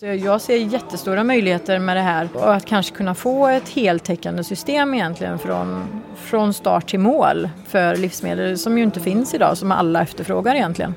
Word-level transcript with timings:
Jag 0.00 0.40
ser 0.40 0.56
jättestora 0.56 1.24
möjligheter 1.24 1.78
med 1.78 1.96
det 1.96 2.00
här 2.00 2.28
och 2.34 2.54
att 2.54 2.66
kanske 2.66 2.96
kunna 2.96 3.14
få 3.14 3.46
ett 3.46 3.68
heltäckande 3.68 4.44
system 4.44 4.94
egentligen 4.94 5.38
från, 5.38 6.02
från 6.16 6.54
start 6.54 6.88
till 6.88 7.00
mål 7.00 7.48
för 7.66 7.96
livsmedel 7.96 8.58
som 8.58 8.78
ju 8.78 8.84
inte 8.84 9.00
finns 9.00 9.34
idag, 9.34 9.58
som 9.58 9.72
alla 9.72 10.02
efterfrågar 10.02 10.54
egentligen. 10.54 10.94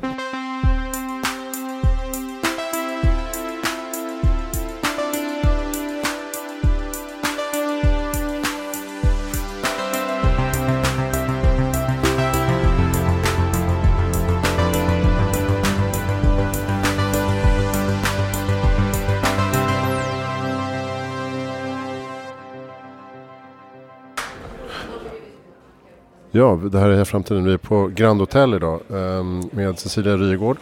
Ja, 26.34 26.60
det 26.72 26.80
här 26.80 26.90
är 26.90 27.04
framtiden. 27.04 27.44
Vi 27.44 27.54
är 27.54 27.58
på 27.58 27.88
Grand 27.88 28.20
Hotel 28.20 28.54
idag 28.54 28.82
ehm, 28.90 29.50
med 29.52 29.80
Cecilia 29.80 30.18
Rygård 30.18 30.58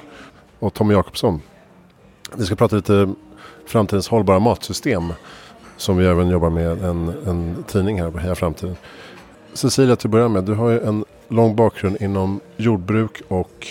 och 0.60 0.74
Tommy 0.74 0.94
Jakobsson. 0.94 1.42
Vi 2.36 2.46
ska 2.46 2.56
prata 2.56 2.76
lite 2.76 3.14
framtidens 3.66 4.08
hållbara 4.08 4.40
matsystem 4.40 5.14
som 5.78 5.98
vi 5.98 6.06
även 6.06 6.30
jobbar 6.30 6.50
med 6.50 6.84
en, 6.84 7.14
en 7.26 7.64
tidning 7.68 8.02
här 8.02 8.12
på 8.12 8.18
Heja 8.18 8.36
Framtiden. 8.36 8.76
Cecilia 9.54 9.96
till 9.96 10.08
att 10.08 10.12
börja 10.12 10.28
med, 10.28 10.44
du 10.44 10.54
har 10.54 10.70
ju 10.70 10.80
en 10.80 11.06
lång 11.28 11.56
bakgrund 11.56 11.98
inom 12.02 12.40
jordbruk 12.58 13.22
och 13.28 13.68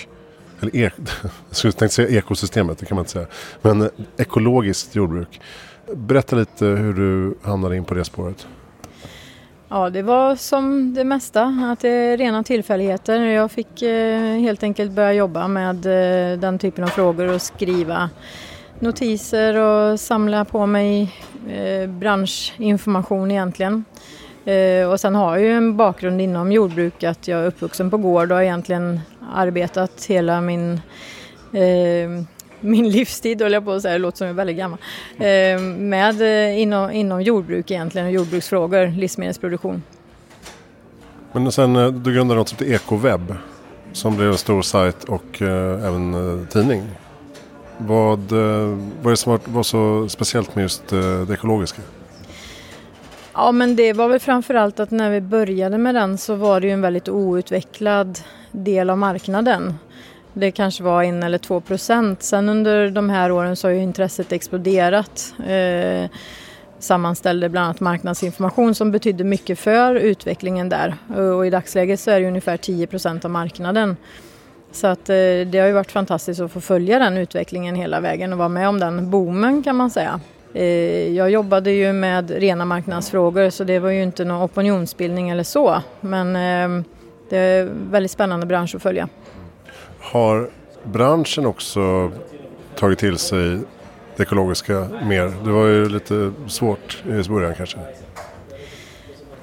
eller 0.60 0.76
ek, 0.76 0.92
jag 1.48 1.56
skulle 1.56 1.72
tänkte 1.72 1.94
säga 1.94 2.18
ekosystemet, 2.18 2.78
det 2.78 2.86
kan 2.86 2.94
man 2.94 3.02
inte 3.02 3.12
säga. 3.12 3.26
Men 3.62 3.90
ekologiskt 4.16 4.94
jordbruk. 4.94 5.40
Berätta 5.94 6.36
lite 6.36 6.66
hur 6.66 6.94
du 6.94 7.34
hamnade 7.42 7.76
in 7.76 7.84
på 7.84 7.94
det 7.94 8.04
spåret. 8.04 8.46
Ja, 9.70 9.90
det 9.90 10.02
var 10.02 10.36
som 10.36 10.94
det 10.94 11.04
mesta, 11.04 11.42
att 11.72 11.80
det 11.80 11.88
är 11.88 12.16
rena 12.16 12.44
tillfälligheter. 12.44 13.20
Jag 13.20 13.50
fick 13.50 13.82
eh, 13.82 14.38
helt 14.38 14.62
enkelt 14.62 14.92
börja 14.92 15.12
jobba 15.12 15.48
med 15.48 15.86
eh, 15.86 16.38
den 16.38 16.58
typen 16.58 16.84
av 16.84 16.88
frågor 16.88 17.34
och 17.34 17.42
skriva 17.42 18.10
notiser 18.78 19.56
och 19.56 20.00
samla 20.00 20.44
på 20.44 20.66
mig 20.66 21.14
eh, 21.50 21.90
branschinformation 21.90 23.30
egentligen. 23.30 23.84
Och 24.90 25.00
sen 25.00 25.14
har 25.14 25.36
jag 25.36 25.44
ju 25.44 25.52
en 25.52 25.76
bakgrund 25.76 26.20
inom 26.20 26.52
jordbruk, 26.52 27.02
att 27.02 27.28
jag 27.28 27.40
är 27.40 27.46
uppvuxen 27.46 27.90
på 27.90 27.96
gård 27.96 28.30
och 28.30 28.36
har 28.36 28.42
egentligen 28.42 29.00
arbetat 29.34 30.04
hela 30.04 30.40
min 30.40 30.80
min 32.60 32.90
livstid, 32.90 33.42
höll 33.42 33.52
jag 33.52 33.64
på 33.64 33.72
att 33.72 33.82
säga, 33.82 33.92
det 33.92 33.98
låter 33.98 34.18
som 34.18 34.26
jag 34.26 34.34
är 34.34 34.36
väldigt 34.36 34.56
gammal, 34.56 34.78
eh, 35.16 35.60
med 35.78 36.22
eh, 36.22 36.60
inom, 36.60 36.90
inom 36.90 37.22
jordbruk 37.22 37.70
egentligen 37.70 38.06
och 38.06 38.12
jordbruksfrågor, 38.12 38.86
livsmedelsproduktion. 38.86 39.82
Men 41.32 41.52
sen 41.52 41.76
eh, 41.76 41.88
du 41.88 42.14
grundade 42.14 42.38
något 42.38 42.48
som 42.48 42.58
heter 42.58 42.74
Ekowebb 42.74 43.34
som 43.92 44.16
blev 44.16 44.30
en 44.30 44.38
stor 44.38 44.62
sajt 44.62 45.04
och 45.04 45.42
eh, 45.42 45.86
även 45.86 46.14
eh, 46.14 46.48
tidning. 46.48 46.82
Vad, 47.78 48.32
eh, 48.32 48.78
vad 49.02 49.06
är 49.06 49.10
det 49.10 49.16
som 49.16 49.32
var, 49.32 49.40
var 49.44 49.62
så 49.62 50.08
speciellt 50.08 50.54
med 50.54 50.62
just 50.62 50.88
det 50.88 51.32
ekologiska? 51.32 51.82
Ja 53.32 53.52
men 53.52 53.76
det 53.76 53.92
var 53.92 54.08
väl 54.08 54.20
framförallt 54.20 54.80
att 54.80 54.90
när 54.90 55.10
vi 55.10 55.20
började 55.20 55.78
med 55.78 55.94
den 55.94 56.18
så 56.18 56.34
var 56.34 56.60
det 56.60 56.66
ju 56.66 56.72
en 56.72 56.80
väldigt 56.80 57.08
outvecklad 57.08 58.18
del 58.52 58.90
av 58.90 58.98
marknaden. 58.98 59.78
Det 60.38 60.50
kanske 60.50 60.82
var 60.82 61.02
en 61.02 61.22
eller 61.22 61.38
två 61.38 61.60
procent. 61.60 62.22
Sen 62.22 62.48
under 62.48 62.90
de 62.90 63.10
här 63.10 63.32
åren 63.32 63.56
så 63.56 63.68
har 63.68 63.72
ju 63.72 63.82
intresset 63.82 64.32
exploderat. 64.32 65.34
Eh, 65.46 66.10
sammanställde 66.78 67.48
bland 67.48 67.64
annat 67.64 67.80
marknadsinformation 67.80 68.74
som 68.74 68.90
betydde 68.90 69.24
mycket 69.24 69.58
för 69.58 69.94
utvecklingen 69.94 70.68
där. 70.68 70.96
Och 71.34 71.46
i 71.46 71.50
dagsläget 71.50 72.00
så 72.00 72.10
är 72.10 72.20
det 72.20 72.26
ungefär 72.26 72.56
10 72.56 72.86
procent 72.86 73.24
av 73.24 73.30
marknaden. 73.30 73.96
Så 74.72 74.86
att 74.86 75.08
eh, 75.08 75.14
det 75.46 75.58
har 75.58 75.66
ju 75.66 75.72
varit 75.72 75.92
fantastiskt 75.92 76.40
att 76.40 76.52
få 76.52 76.60
följa 76.60 76.98
den 76.98 77.16
utvecklingen 77.16 77.74
hela 77.74 78.00
vägen 78.00 78.32
och 78.32 78.38
vara 78.38 78.48
med 78.48 78.68
om 78.68 78.80
den 78.80 79.10
boomen 79.10 79.62
kan 79.62 79.76
man 79.76 79.90
säga. 79.90 80.20
Eh, 80.54 81.12
jag 81.12 81.30
jobbade 81.30 81.70
ju 81.70 81.92
med 81.92 82.30
rena 82.30 82.64
marknadsfrågor 82.64 83.50
så 83.50 83.64
det 83.64 83.78
var 83.78 83.90
ju 83.90 84.02
inte 84.02 84.24
någon 84.24 84.42
opinionsbildning 84.42 85.30
eller 85.30 85.44
så. 85.44 85.82
Men 86.00 86.36
eh, 86.36 86.84
det 87.30 87.36
är 87.38 87.62
en 87.62 87.90
väldigt 87.90 88.12
spännande 88.12 88.46
bransch 88.46 88.74
att 88.74 88.82
följa. 88.82 89.08
Har 90.00 90.50
branschen 90.84 91.46
också 91.46 92.12
tagit 92.76 92.98
till 92.98 93.18
sig 93.18 93.58
det 94.16 94.22
ekologiska 94.22 94.88
mer? 95.02 95.32
Det 95.44 95.50
var 95.50 95.66
ju 95.66 95.88
lite 95.88 96.32
svårt 96.46 97.02
i 97.06 97.28
början 97.28 97.54
kanske. 97.54 97.78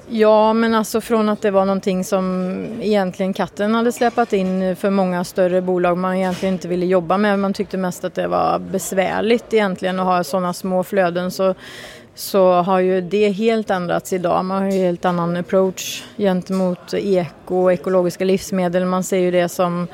Ja, 0.08 0.52
men 0.52 0.74
alltså 0.74 1.00
från 1.00 1.28
att 1.28 1.42
det 1.42 1.50
var 1.50 1.64
någonting 1.64 2.04
som 2.04 2.54
egentligen 2.80 3.32
katten 3.32 3.74
hade 3.74 3.92
släpat 3.92 4.32
in 4.32 4.76
för 4.76 4.90
många 4.90 5.24
större 5.24 5.62
bolag 5.62 5.98
man 5.98 6.16
egentligen 6.16 6.54
inte 6.54 6.68
ville 6.68 6.86
jobba 6.86 7.18
med. 7.18 7.38
Man 7.38 7.52
tyckte 7.52 7.76
mest 7.76 8.04
att 8.04 8.14
det 8.14 8.28
var 8.28 8.58
besvärligt 8.58 9.54
egentligen 9.54 10.00
att 10.00 10.06
ha 10.06 10.24
sådana 10.24 10.52
små 10.52 10.84
flöden. 10.84 11.30
Så, 11.30 11.54
så 12.14 12.52
har 12.52 12.80
ju 12.80 13.00
det 13.00 13.30
helt 13.30 13.70
ändrats 13.70 14.12
idag. 14.12 14.44
Man 14.44 14.62
har 14.62 14.70
ju 14.70 14.78
helt 14.78 15.04
annan 15.04 15.36
approach 15.36 16.04
gentemot 16.16 16.94
eko 16.94 17.62
och 17.62 17.72
ekologiska 17.72 18.24
livsmedel. 18.24 18.84
Man 18.84 19.04
ser 19.04 19.18
ju 19.18 19.30
det 19.30 19.48
som 19.48 19.88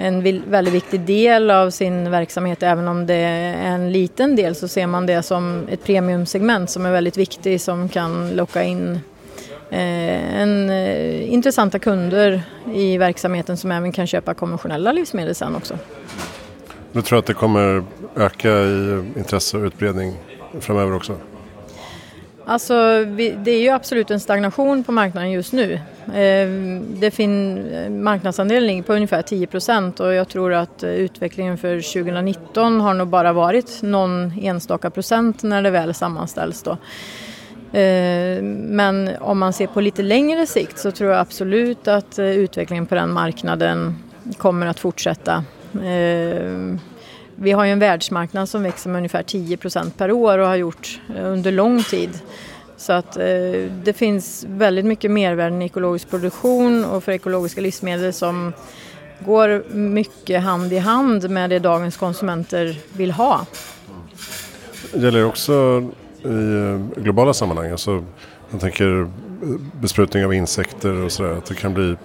en 0.00 0.50
väldigt 0.50 0.74
viktig 0.74 1.00
del 1.00 1.50
av 1.50 1.70
sin 1.70 2.10
verksamhet. 2.10 2.62
Även 2.62 2.88
om 2.88 3.06
det 3.06 3.14
är 3.14 3.74
en 3.74 3.92
liten 3.92 4.36
del 4.36 4.54
så 4.54 4.68
ser 4.68 4.86
man 4.86 5.06
det 5.06 5.22
som 5.22 5.66
ett 5.70 5.84
premiumsegment 5.84 6.70
som 6.70 6.86
är 6.86 6.92
väldigt 6.92 7.16
viktigt 7.16 7.62
som 7.62 7.88
kan 7.88 8.30
locka 8.30 8.62
in 8.62 9.00
eh, 9.70 10.40
en, 10.40 10.70
eh, 10.70 11.32
intressanta 11.32 11.78
kunder 11.78 12.42
i 12.74 12.98
verksamheten 12.98 13.56
som 13.56 13.72
även 13.72 13.92
kan 13.92 14.06
köpa 14.06 14.34
konventionella 14.34 14.92
livsmedel 14.92 15.34
sen 15.34 15.56
också. 15.56 15.78
Du 16.92 17.02
tror 17.02 17.18
att 17.18 17.26
det 17.26 17.34
kommer 17.34 17.84
öka 18.16 18.50
i 18.50 19.02
intresse 19.16 19.56
och 19.56 19.64
utbredning 19.64 20.14
framöver 20.60 20.94
också? 20.94 21.16
Alltså, 22.50 23.04
det 23.44 23.50
är 23.50 23.60
ju 23.60 23.68
absolut 23.68 24.10
en 24.10 24.20
stagnation 24.20 24.84
på 24.84 24.92
marknaden 24.92 25.30
just 25.30 25.52
nu. 25.52 25.72
Eh, 26.06 26.48
det 27.00 27.10
fin 27.10 27.62
marknadsandelen 28.02 28.66
ligger 28.66 28.82
på 28.82 28.92
ungefär 28.92 29.22
10 29.22 29.46
procent 29.46 30.00
och 30.00 30.14
jag 30.14 30.28
tror 30.28 30.52
att 30.52 30.82
eh, 30.82 30.90
utvecklingen 30.90 31.58
för 31.58 31.92
2019 31.92 32.80
har 32.80 32.94
nog 32.94 33.08
bara 33.08 33.32
varit 33.32 33.82
någon 33.82 34.32
enstaka 34.42 34.90
procent 34.90 35.42
när 35.42 35.62
det 35.62 35.70
väl 35.70 35.94
sammanställs. 35.94 36.62
Då. 36.62 36.70
Eh, 37.78 38.42
men 38.42 39.10
om 39.20 39.38
man 39.38 39.52
ser 39.52 39.66
på 39.66 39.80
lite 39.80 40.02
längre 40.02 40.46
sikt 40.46 40.78
så 40.78 40.90
tror 40.90 41.10
jag 41.10 41.20
absolut 41.20 41.88
att 41.88 42.18
eh, 42.18 42.26
utvecklingen 42.26 42.86
på 42.86 42.94
den 42.94 43.12
marknaden 43.12 43.98
kommer 44.38 44.66
att 44.66 44.80
fortsätta. 44.80 45.44
Ehm, 45.84 46.78
vi 47.42 47.52
har 47.52 47.64
ju 47.64 47.72
en 47.72 47.78
världsmarknad 47.78 48.48
som 48.48 48.62
växer 48.62 48.90
med 48.90 48.96
ungefär 48.98 49.22
10 49.22 49.58
per 49.96 50.12
år 50.12 50.38
och 50.38 50.46
har 50.46 50.56
gjort 50.56 51.00
eh, 51.16 51.26
under 51.26 51.52
lång 51.52 51.82
tid. 51.82 52.10
Så 52.76 52.92
att 52.92 53.16
eh, 53.16 53.22
det 53.84 53.96
finns 53.96 54.44
väldigt 54.48 54.84
mycket 54.84 55.10
mervärden 55.10 55.62
i 55.62 55.64
ekologisk 55.64 56.10
produktion 56.10 56.84
och 56.84 57.04
för 57.04 57.12
ekologiska 57.12 57.60
livsmedel 57.60 58.12
som 58.12 58.52
går 59.18 59.74
mycket 59.74 60.42
hand 60.42 60.72
i 60.72 60.78
hand 60.78 61.30
med 61.30 61.50
det 61.50 61.58
dagens 61.58 61.96
konsumenter 61.96 62.76
vill 62.92 63.10
ha. 63.10 63.46
Det 64.92 65.04
gäller 65.04 65.24
också 65.24 65.84
i 66.22 66.26
eh, 66.26 67.02
globala 67.02 67.34
sammanhang. 67.34 67.70
Alltså, 67.70 68.04
jag 68.50 68.60
tänker 68.60 69.00
eh, 69.00 69.08
besprutning 69.80 70.24
av 70.24 70.34
insekter 70.34 71.04
och 71.04 71.12
sådär. 71.12 71.32
Att 71.32 71.46
det 71.46 71.54
kan 71.54 71.74
bli 71.74 71.96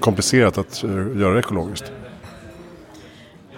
komplicerat 0.00 0.58
att 0.58 0.82
göra 1.16 1.32
det 1.32 1.38
ekologiskt. 1.38 1.92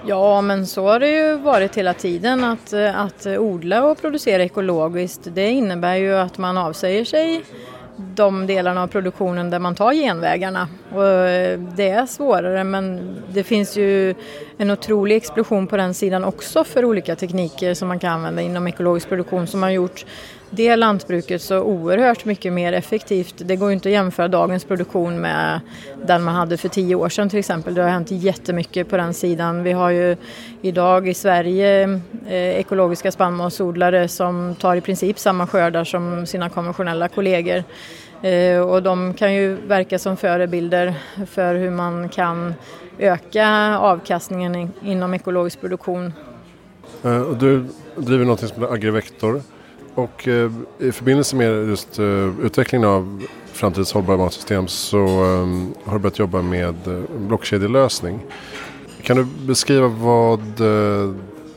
Ja, 0.06 0.40
men 0.40 0.66
så 0.66 0.86
har 0.86 1.00
det 1.00 1.10
ju 1.10 1.34
varit 1.34 1.76
hela 1.76 1.94
tiden 1.94 2.44
att, 2.44 2.72
eh, 2.72 3.00
att 3.00 3.26
odla 3.26 3.84
och 3.84 4.00
producera 4.00 4.42
ekologiskt. 4.42 5.20
Det 5.24 5.50
innebär 5.50 5.94
ju 5.94 6.14
att 6.14 6.38
man 6.38 6.58
avsäger 6.58 7.04
sig 7.04 7.44
de 7.96 8.46
delarna 8.46 8.82
av 8.82 8.86
produktionen 8.86 9.50
där 9.50 9.58
man 9.58 9.74
tar 9.74 9.92
genvägarna. 9.92 10.68
Och 10.94 11.06
eh, 11.06 11.58
det 11.76 11.88
är 11.88 12.06
svårare 12.06 12.64
men 12.64 13.16
det 13.32 13.44
finns 13.44 13.76
ju 13.76 14.14
en 14.58 14.70
otrolig 14.70 15.16
explosion 15.16 15.66
på 15.66 15.76
den 15.76 15.94
sidan 15.94 16.24
också 16.24 16.64
för 16.64 16.84
olika 16.84 17.16
tekniker 17.16 17.74
som 17.74 17.88
man 17.88 17.98
kan 17.98 18.12
använda 18.12 18.42
inom 18.42 18.68
ekologisk 18.68 19.08
produktion 19.08 19.46
som 19.46 19.62
har 19.62 19.70
gjort 19.70 20.04
det 20.50 20.76
lantbruket 20.76 21.42
så 21.42 21.60
oerhört 21.60 22.24
mycket 22.24 22.52
mer 22.52 22.72
effektivt. 22.72 23.34
Det 23.36 23.56
går 23.56 23.68
ju 23.68 23.74
inte 23.74 23.88
att 23.88 23.92
jämföra 23.92 24.28
dagens 24.28 24.64
produktion 24.64 25.20
med 25.20 25.60
den 26.06 26.22
man 26.22 26.34
hade 26.34 26.56
för 26.56 26.68
tio 26.68 26.94
år 26.94 27.08
sedan 27.08 27.28
till 27.28 27.38
exempel. 27.38 27.74
Det 27.74 27.82
har 27.82 27.90
hänt 27.90 28.10
jättemycket 28.10 28.88
på 28.88 28.96
den 28.96 29.14
sidan. 29.14 29.62
Vi 29.62 29.72
har 29.72 29.90
ju 29.90 30.16
idag 30.62 31.08
i 31.08 31.14
Sverige 31.14 31.82
eh, 32.28 32.34
ekologiska 32.34 33.12
spannmålsodlare 33.12 34.08
som 34.08 34.54
tar 34.54 34.76
i 34.76 34.80
princip 34.80 35.18
samma 35.18 35.46
skördar 35.46 35.84
som 35.84 36.26
sina 36.26 36.48
konventionella 36.48 37.08
kollegor. 37.08 37.64
Eh, 38.22 38.60
och 38.60 38.82
de 38.82 39.14
kan 39.14 39.34
ju 39.34 39.54
verka 39.54 39.98
som 39.98 40.16
förebilder 40.16 40.94
för 41.26 41.54
hur 41.54 41.70
man 41.70 42.08
kan 42.08 42.54
öka 42.98 43.78
avkastningen 43.78 44.70
inom 44.82 45.14
ekologisk 45.14 45.60
produktion 45.60 46.12
eh, 47.02 47.20
och 47.20 47.36
du 47.36 47.64
driver 47.96 48.24
något 48.24 48.40
som 48.40 48.48
heter 48.48 48.74
Agrivector. 48.74 49.42
Och 49.94 50.28
eh, 50.28 50.52
i 50.78 50.92
förbindelse 50.92 51.36
med 51.36 51.68
just 51.68 51.98
utvecklingen 52.42 52.88
av 52.88 53.22
framtidens 53.52 53.92
hållbara 53.92 54.16
matsystem 54.16 54.68
så 54.68 55.06
har 55.84 55.92
du 55.92 55.98
börjat 55.98 56.18
jobba 56.18 56.42
med 56.42 56.74
blockkedjelösning. 57.18 58.20
Kan 59.02 59.16
du 59.16 59.24
beskriva 59.46 59.88
vad 59.88 60.40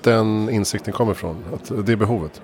den 0.01 0.49
insikten 0.49 0.93
kommer 0.93 1.11
ifrån? 1.11 1.35
Att 1.53 1.85
det 1.85 1.91
är 1.91 1.95
behovet? 1.95 2.41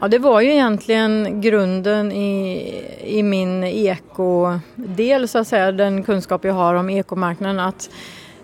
Ja, 0.00 0.08
det 0.08 0.18
var 0.18 0.40
ju 0.40 0.50
egentligen 0.50 1.40
grunden 1.40 2.12
i, 2.12 2.84
i 3.04 3.22
min 3.22 3.64
ekodel, 3.64 5.28
så 5.28 5.38
att 5.38 5.48
säga, 5.48 5.72
den 5.72 6.02
kunskap 6.02 6.44
jag 6.44 6.54
har 6.54 6.74
om 6.74 6.90
ekomarknaden. 6.90 7.60
Att 7.60 7.90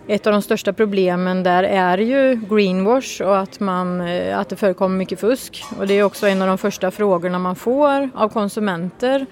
ett 0.06 0.26
av 0.26 0.32
de 0.32 0.42
största 0.42 0.72
problemen 0.72 1.42
där 1.42 1.62
är 1.62 1.98
ju 1.98 2.40
greenwash 2.50 3.22
och 3.22 3.38
att, 3.38 3.60
man, 3.60 4.00
eh, 4.00 4.38
att 4.38 4.48
det 4.48 4.56
förekommer 4.56 4.96
mycket 4.96 5.20
fusk. 5.20 5.64
Och 5.78 5.86
det 5.86 5.94
är 5.94 6.02
också 6.02 6.26
en 6.26 6.42
av 6.42 6.48
de 6.48 6.58
första 6.58 6.90
frågorna 6.90 7.38
man 7.38 7.56
får 7.56 8.10
av 8.14 8.28
konsumenter. 8.28 9.26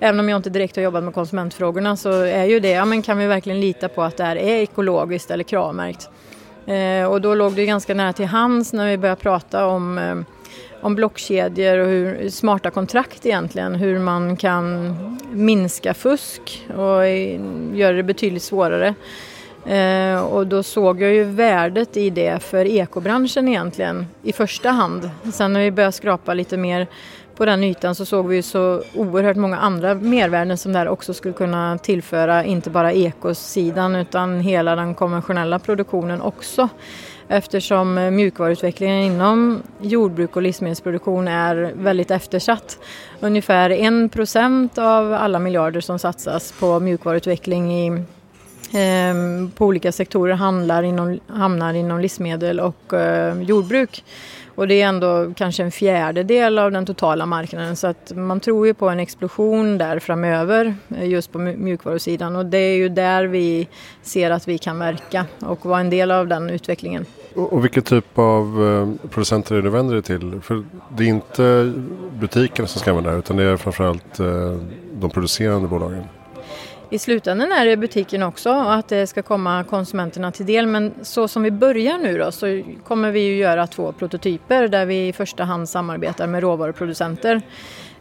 Även 0.00 0.20
om 0.20 0.28
jag 0.28 0.36
inte 0.36 0.50
direkt 0.50 0.76
har 0.76 0.82
jobbat 0.82 1.04
med 1.04 1.14
konsumentfrågorna 1.14 1.96
så 1.96 2.10
är 2.10 2.44
ju 2.44 2.60
det, 2.60 2.70
ja 2.70 2.84
men 2.84 3.02
kan 3.02 3.18
vi 3.18 3.26
verkligen 3.26 3.60
lita 3.60 3.88
på 3.88 4.02
att 4.02 4.16
det 4.16 4.24
här 4.24 4.36
är 4.36 4.56
ekologiskt 4.62 5.30
eller 5.30 5.44
kravmärkt? 5.44 6.08
Eh, 6.66 7.04
och 7.04 7.20
då 7.20 7.34
låg 7.34 7.52
det 7.52 7.66
ganska 7.66 7.94
nära 7.94 8.12
till 8.12 8.26
hands 8.26 8.72
när 8.72 8.90
vi 8.90 8.98
började 8.98 9.20
prata 9.20 9.66
om 9.66 9.98
eh, 9.98 10.14
om 10.82 10.94
blockkedjor 10.94 11.78
och 11.78 11.86
hur, 11.86 12.28
smarta 12.28 12.70
kontrakt 12.70 13.26
egentligen, 13.26 13.74
hur 13.74 13.98
man 13.98 14.36
kan 14.36 14.94
minska 15.32 15.94
fusk 15.94 16.66
och 16.68 17.08
göra 17.76 17.92
det 17.92 18.02
betydligt 18.02 18.42
svårare. 18.42 18.94
Eh, 19.66 20.24
och 20.24 20.46
då 20.46 20.62
såg 20.62 21.02
jag 21.02 21.14
ju 21.14 21.24
värdet 21.24 21.96
i 21.96 22.10
det 22.10 22.42
för 22.42 22.64
ekobranschen 22.64 23.48
egentligen 23.48 24.06
i 24.22 24.32
första 24.32 24.70
hand. 24.70 25.10
Sen 25.32 25.52
när 25.52 25.60
vi 25.60 25.70
började 25.70 25.92
skrapa 25.92 26.34
lite 26.34 26.56
mer 26.56 26.86
på 27.36 27.44
den 27.44 27.64
ytan 27.64 27.94
så 27.94 28.04
såg 28.04 28.28
vi 28.28 28.36
ju 28.36 28.42
så 28.42 28.82
oerhört 28.94 29.36
många 29.36 29.58
andra 29.58 29.94
mervärden 29.94 30.58
som 30.58 30.72
där 30.72 30.88
också 30.88 31.14
skulle 31.14 31.34
kunna 31.34 31.78
tillföra 31.78 32.44
inte 32.44 32.70
bara 32.70 32.92
ekosidan 32.92 33.96
utan 33.96 34.40
hela 34.40 34.76
den 34.76 34.94
konventionella 34.94 35.58
produktionen 35.58 36.20
också 36.20 36.68
eftersom 37.28 37.98
eh, 37.98 38.10
mjukvaruutvecklingen 38.10 39.02
inom 39.02 39.62
jordbruk 39.80 40.36
och 40.36 40.42
livsmedelsproduktion 40.42 41.28
är 41.28 41.72
väldigt 41.74 42.10
eftersatt. 42.10 42.78
Ungefär 43.20 43.70
1 43.70 44.12
procent 44.12 44.78
av 44.78 45.12
alla 45.12 45.38
miljarder 45.38 45.80
som 45.80 45.98
satsas 45.98 46.52
på 46.52 46.80
mjukvaruutveckling 46.80 47.72
i, 47.72 47.86
eh, 48.72 49.14
på 49.54 49.66
olika 49.66 49.92
sektorer 49.92 50.34
handlar 50.34 50.82
inom, 50.82 51.20
hamnar 51.26 51.74
inom 51.74 52.00
livsmedel 52.00 52.60
och 52.60 52.94
eh, 52.94 53.42
jordbruk. 53.42 54.04
Och 54.54 54.68
det 54.68 54.82
är 54.82 54.88
ändå 54.88 55.32
kanske 55.36 55.62
en 55.62 55.70
fjärdedel 55.70 56.58
av 56.58 56.72
den 56.72 56.86
totala 56.86 57.26
marknaden 57.26 57.76
så 57.76 57.86
att 57.86 58.12
man 58.16 58.40
tror 58.40 58.66
ju 58.66 58.74
på 58.74 58.88
en 58.88 59.00
explosion 59.00 59.78
där 59.78 59.98
framöver 59.98 60.74
eh, 60.96 61.08
just 61.08 61.32
på 61.32 61.38
mjukvarusidan 61.38 62.36
och 62.36 62.46
det 62.46 62.58
är 62.58 62.76
ju 62.76 62.88
där 62.88 63.24
vi 63.24 63.68
ser 64.02 64.30
att 64.30 64.48
vi 64.48 64.58
kan 64.58 64.78
verka 64.78 65.26
och 65.40 65.66
vara 65.66 65.80
en 65.80 65.90
del 65.90 66.10
av 66.10 66.28
den 66.28 66.50
utvecklingen. 66.50 67.06
Och 67.34 67.64
vilken 67.64 67.82
typ 67.82 68.18
av 68.18 68.44
eh, 69.02 69.08
producenter 69.10 69.54
är 69.54 69.62
du 69.62 69.70
vänder 69.70 69.94
dig 69.94 70.02
till? 70.02 70.40
För 70.42 70.64
det 70.88 71.04
är 71.04 71.08
inte 71.08 71.72
butikerna 72.20 72.68
som 72.68 72.80
ska 72.80 72.90
använda 72.90 73.10
det 73.10 73.14
här 73.14 73.18
utan 73.18 73.36
det 73.36 73.44
är 73.44 73.56
framförallt 73.56 74.20
eh, 74.20 74.56
de 74.92 75.10
producerande 75.10 75.68
bolagen. 75.68 76.04
I 76.92 76.98
slutändan 76.98 77.52
är 77.52 77.66
det 77.66 77.76
butiken 77.76 78.22
också 78.22 78.50
och 78.50 78.74
att 78.74 78.88
det 78.88 79.06
ska 79.06 79.22
komma 79.22 79.64
konsumenterna 79.64 80.32
till 80.32 80.46
del 80.46 80.66
men 80.66 80.92
så 81.02 81.28
som 81.28 81.42
vi 81.42 81.50
börjar 81.50 81.98
nu 81.98 82.18
då 82.18 82.32
så 82.32 82.62
kommer 82.84 83.10
vi 83.10 83.20
ju 83.20 83.36
göra 83.36 83.66
två 83.66 83.92
prototyper 83.92 84.68
där 84.68 84.86
vi 84.86 85.08
i 85.08 85.12
första 85.12 85.44
hand 85.44 85.68
samarbetar 85.68 86.26
med 86.26 86.40
råvaruproducenter. 86.40 87.42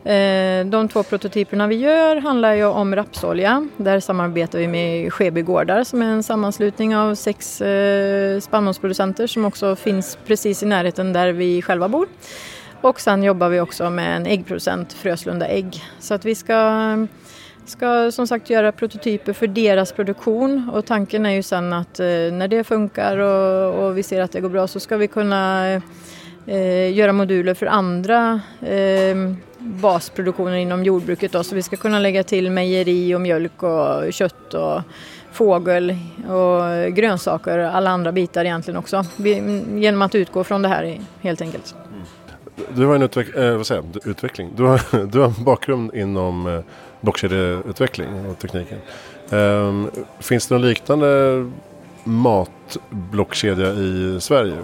Eh, 0.04 0.66
de 0.66 0.90
två 0.92 1.04
prototyperna 1.04 1.68
vi 1.68 1.76
gör 1.76 2.16
handlar 2.16 2.54
ju 2.54 2.66
om 2.66 2.96
rapsolja. 2.96 3.68
Där 3.78 4.00
samarbetar 4.00 4.60
vi 4.60 4.68
med 4.68 5.14
Skeby 5.14 5.42
Gårdar 5.42 5.84
som 5.84 6.02
är 6.02 6.06
en 6.06 6.24
sammanslutning 6.24 6.96
av 6.96 7.16
sex 7.16 7.62
eh, 7.62 8.40
spannmålsproducenter 8.40 9.28
som 9.28 9.46
också 9.46 9.76
finns 9.76 10.18
precis 10.26 10.64
i 10.64 10.66
närheten 10.66 11.14
där 11.14 11.32
vi 11.32 11.62
själva 11.62 11.90
bor. 11.90 12.08
Och 12.82 13.02
sen 13.02 13.24
jobbar 13.24 13.50
vi 13.50 13.60
också 13.60 13.90
med 13.90 14.16
en 14.16 14.26
äggproducent, 14.26 14.94
Fröslunda 14.94 15.48
Ägg. 15.48 15.84
Så 16.00 16.14
att 16.14 16.26
vi 16.26 16.36
ska, 16.36 17.08
ska 17.66 18.12
som 18.12 18.28
sagt 18.28 18.50
göra 18.50 18.72
prototyper 18.72 19.34
för 19.34 19.48
deras 19.48 19.92
produktion 19.92 20.70
och 20.74 20.86
tanken 20.86 21.26
är 21.26 21.32
ju 21.32 21.44
sen 21.44 21.74
att 21.74 22.00
eh, 22.00 22.06
när 22.06 22.48
det 22.48 22.64
funkar 22.64 23.18
och, 23.18 23.86
och 23.86 23.98
vi 23.98 24.04
ser 24.04 24.22
att 24.22 24.32
det 24.32 24.42
går 24.42 24.50
bra 24.50 24.68
så 24.68 24.80
ska 24.80 24.98
vi 24.98 25.08
kunna 25.08 25.68
eh, 26.46 26.94
göra 26.94 27.14
moduler 27.14 27.54
för 27.54 27.66
andra 27.66 28.42
eh, 28.62 29.16
basproduktioner 29.58 30.56
inom 30.56 30.84
jordbruket. 30.84 31.32
Då, 31.32 31.44
så 31.44 31.56
vi 31.56 31.62
ska 31.62 31.76
kunna 31.76 32.00
lägga 32.00 32.24
till 32.24 32.52
mejeri 32.52 33.16
och 33.16 33.22
mjölk 33.22 33.64
och 33.64 34.14
kött 34.14 34.54
och 34.54 34.82
fågel 35.32 35.96
och 36.30 36.94
grönsaker 36.94 37.58
och 37.58 37.76
alla 37.76 37.90
andra 37.90 38.12
bitar 38.12 38.46
egentligen 38.46 38.78
också. 38.78 39.06
Genom 39.76 40.02
att 40.02 40.16
utgå 40.16 40.44
från 40.44 40.62
det 40.62 40.68
här 40.68 41.00
helt 41.22 41.42
enkelt. 41.42 41.76
Mm. 41.90 42.02
Du 42.76 42.86
har 42.86 42.96
en 42.96 43.02
utveck 43.02 43.36
äh, 43.36 43.58
vad 43.58 43.68
säger 43.68 43.84
jag? 43.94 44.08
utveckling. 44.08 44.50
Du 44.56 44.64
har, 44.64 45.06
du 45.12 45.20
har 45.20 45.28
en 45.28 45.44
bakgrund 45.44 45.96
inom 45.96 46.48
eh, 46.48 46.60
blockkedjeutveckling 47.02 48.26
och 48.26 48.40
tekniken. 48.40 48.78
Um, 49.30 49.92
finns 50.20 50.48
det 50.48 50.56
någon 50.56 50.62
liknande 50.62 51.50
matblockkedja 52.04 53.72
i 53.72 54.18
Sverige? 54.22 54.58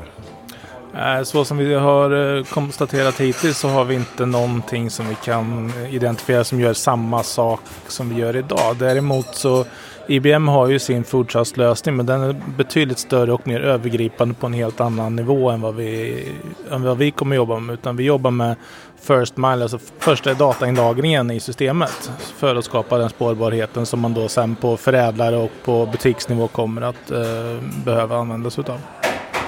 Eh, 0.98 1.24
så 1.24 1.46
som 1.46 1.58
vi 1.58 1.74
har 1.74 2.38
eh, 2.38 2.44
konstaterat 2.44 3.22
hittills 3.22 3.58
så 3.58 3.68
har 3.68 3.86
vi 3.86 3.96
inte 3.96 4.26
någonting 4.26 4.90
som 4.90 5.10
vi 5.10 5.16
kan 5.16 5.74
identifiera 5.90 6.44
som 6.44 6.60
gör 6.60 6.74
samma 6.74 7.24
sak 7.24 7.62
som 7.88 8.10
vi 8.10 8.16
gör 8.16 8.36
idag. 8.36 8.76
Däremot 8.80 9.36
så 9.36 9.66
IBM 10.08 10.48
har 10.48 10.68
ju 10.68 10.80
sin 10.80 11.04
foodtrust-lösning 11.04 11.96
men 11.96 12.06
den 12.06 12.22
är 12.22 12.36
betydligt 12.58 13.00
större 13.00 13.34
och 13.34 13.48
mer 13.48 13.60
övergripande 13.60 14.36
på 14.36 14.48
en 14.48 14.54
helt 14.54 14.82
annan 14.82 15.16
nivå 15.16 15.50
än 15.50 15.62
vad 15.62 15.76
vi, 15.76 16.24
än 16.72 16.84
vad 16.84 16.98
vi 16.98 17.12
kommer 17.12 17.36
jobba 17.36 17.60
med. 17.60 17.74
Utan 17.74 17.96
vi 17.96 18.04
jobbar 18.04 18.32
med 18.32 18.56
first 19.02 19.38
mile, 19.38 19.62
alltså 19.62 19.80
första 20.00 20.34
datainlagringen 20.34 21.32
i 21.32 21.40
systemet 21.40 22.12
för 22.38 22.56
att 22.56 22.66
skapa 22.66 22.98
den 22.98 23.10
spårbarheten 23.10 23.86
som 23.86 24.00
man 24.00 24.14
då 24.14 24.28
sen 24.28 24.56
på 24.56 24.78
förädlare 24.78 25.38
och 25.38 25.52
på 25.66 25.86
butiksnivå 25.86 26.48
kommer 26.48 26.82
att 26.82 27.12
eh, 27.12 27.62
behöva 27.86 28.18
använda 28.18 28.50
sig 28.50 28.62
utav. 28.62 28.80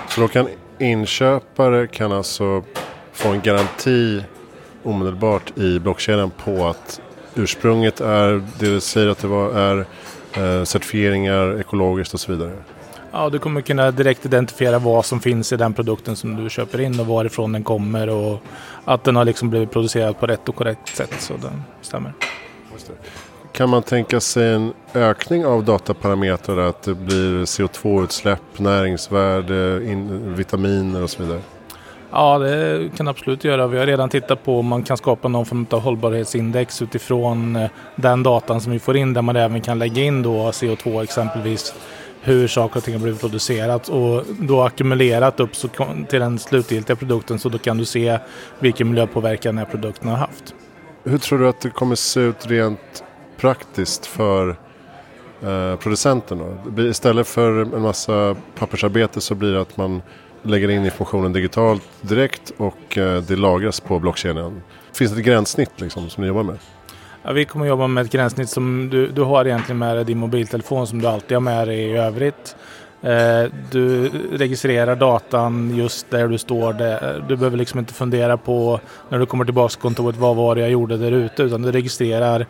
Så 0.10 0.22
då 0.22 0.28
kan 0.28 0.48
inköpare 0.80 1.88
kan 1.88 2.12
alltså 2.12 2.64
få 3.14 3.30
en 3.30 3.42
garanti 3.42 4.24
omedelbart 4.84 5.58
i 5.58 5.80
blockkedjan 5.80 6.32
på 6.44 6.68
att 6.68 7.02
ursprunget 7.36 8.02
är 8.02 8.32
det 8.60 8.66
du 8.74 8.80
säger 8.80 9.08
att 9.08 9.18
det 9.18 9.28
var, 9.28 9.52
är 9.52 9.86
eh, 10.34 10.64
certifieringar 10.64 11.60
ekologiskt 11.60 12.14
och 12.14 12.20
så 12.20 12.32
vidare. 12.32 12.52
Ja, 13.12 13.30
du 13.30 13.40
kommer 13.40 13.62
kunna 13.62 13.92
direkt 13.92 14.26
identifiera 14.26 14.80
vad 14.80 15.06
som 15.06 15.20
finns 15.20 15.54
i 15.54 15.58
den 15.58 15.74
produkten 15.74 16.16
som 16.16 16.44
du 16.44 16.50
köper 16.50 16.82
in 16.82 17.00
och 17.00 17.06
varifrån 17.06 17.52
den 17.52 17.64
kommer 17.64 18.10
och 18.10 18.40
att 18.86 19.04
den 19.04 19.16
har 19.16 19.26
liksom 19.26 19.50
blivit 19.50 19.72
producerad 19.72 20.20
på 20.20 20.28
rätt 20.28 20.50
och 20.50 20.56
korrekt 20.56 20.96
sätt. 20.96 21.16
Så 21.20 21.34
den 21.34 21.64
stämmer. 21.82 22.14
Kan 23.52 23.70
man 23.70 23.84
tänka 23.84 24.20
sig 24.20 24.54
en 24.54 24.74
ökning 24.94 25.46
av 25.46 25.64
dataparametrar 25.64 26.58
att 26.58 26.84
det 26.84 26.96
blir 26.96 27.46
CO2-utsläpp, 27.46 28.60
näringsvärde, 28.60 29.86
in, 29.86 30.36
vitaminer 30.36 31.04
och 31.04 31.10
så 31.10 31.24
vidare? 31.24 31.42
Ja, 32.12 32.40
det 32.40 32.90
kan 32.98 33.08
absolut 33.08 33.44
göra. 33.44 33.68
Vi 33.68 33.78
har 33.78 33.86
redan 33.86 34.10
tittat 34.10 34.44
på 34.44 34.60
om 34.60 34.66
man 34.66 34.84
kan 34.84 34.98
skapa 34.98 35.28
någon 35.28 35.46
form 35.46 35.66
av 35.70 35.80
hållbarhetsindex 35.80 36.82
utifrån 36.82 37.56
eh, 37.56 37.70
den 37.96 38.24
datan 38.24 38.62
som 38.62 38.72
vi 38.72 38.80
får 38.80 38.98
in 38.98 39.14
där 39.14 39.22
man 39.22 39.36
även 39.36 39.62
kan 39.62 39.80
lägga 39.80 40.04
in 40.04 40.24
då 40.24 40.52
CO2 40.52 41.04
exempelvis 41.04 41.74
hur 42.22 42.48
saker 42.48 42.78
och 42.78 42.84
ting 42.84 42.94
har 42.94 43.02
blivit 43.02 43.22
producerat 43.22 43.90
och 43.90 44.24
då 44.40 44.62
ackumulerat 44.62 45.40
upp 45.40 45.52
till 46.10 46.20
den 46.20 46.40
slutgiltiga 46.40 46.96
produkten 46.96 47.40
så 47.40 47.50
då 47.50 47.58
kan 47.58 47.78
du 47.78 47.86
se 47.86 48.20
vilken 48.60 48.90
miljöpåverkan 48.90 49.56
den 49.56 49.66
här 49.66 49.72
produkten 49.72 50.10
har 50.10 50.18
haft. 50.18 50.56
Hur 51.04 51.18
tror 51.18 51.40
du 51.40 51.48
att 51.48 51.62
det 51.62 51.70
kommer 51.70 51.96
se 51.96 52.20
ut 52.20 52.48
rent 52.48 53.04
praktiskt 53.38 54.06
för 54.06 54.50
eh, 55.42 55.76
producenten. 55.76 56.38
Då? 56.76 56.84
Istället 56.84 57.28
för 57.28 57.76
en 57.76 57.82
massa 57.82 58.36
pappersarbete 58.58 59.22
så 59.22 59.36
blir 59.36 59.52
det 59.52 59.62
att 59.62 59.78
man 59.78 60.02
lägger 60.44 60.70
in 60.70 60.86
informationen 60.86 61.34
digitalt 61.34 61.84
direkt 62.02 62.52
och 62.58 62.98
eh, 62.98 63.22
det 63.22 63.36
lagras 63.36 63.80
på 63.80 64.00
blockkedjan. 64.00 64.62
Finns 64.94 65.12
det 65.12 65.20
ett 65.20 65.26
gränssnitt 65.26 65.82
liksom, 65.82 66.10
som 66.10 66.22
ni 66.22 66.28
jobbar 66.28 66.44
med? 66.44 66.58
Ja, 67.24 67.32
vi 67.32 67.46
kommer 67.46 67.66
jobba 67.66 67.88
med 67.88 68.06
ett 68.06 68.12
gränssnitt 68.12 68.50
som 68.50 68.90
du, 68.90 69.08
du 69.08 69.22
har 69.22 69.46
egentligen 69.46 69.78
med 69.78 69.96
dig 69.96 70.06
din 70.06 70.18
mobiltelefon 70.18 70.88
som 70.88 71.02
du 71.02 71.08
alltid 71.08 71.36
har 71.36 71.42
med 71.42 71.68
dig 71.68 71.80
i 71.80 71.98
övrigt. 71.98 72.56
Eh, 73.02 73.52
du 73.72 74.10
registrerar 74.32 74.96
datan 74.96 75.76
just 75.76 76.10
där 76.10 76.28
du 76.28 76.38
står. 76.38 76.74
Där. 76.74 77.26
Du 77.28 77.36
behöver 77.36 77.58
liksom 77.58 77.80
inte 77.80 77.94
fundera 77.94 78.38
på 78.38 78.80
när 79.10 79.20
du 79.20 79.26
kommer 79.26 79.46
tillbaka 79.46 79.70
till 79.70 79.82
kontoret 79.82 80.18
vad 80.18 80.36
var 80.36 80.56
det 80.56 80.62
jag 80.62 80.70
gjorde 80.70 80.98
där 80.98 81.12
ute 81.12 81.44
utan 81.44 81.62
du 81.62 81.72
registrerar 81.72 82.46